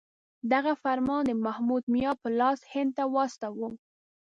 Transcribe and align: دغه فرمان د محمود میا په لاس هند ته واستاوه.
دغه 0.53 0.73
فرمان 0.83 1.21
د 1.27 1.31
محمود 1.45 1.83
میا 1.93 2.11
په 2.21 2.27
لاس 2.39 2.59
هند 2.71 2.91
ته 2.97 3.03
واستاوه. 3.13 3.69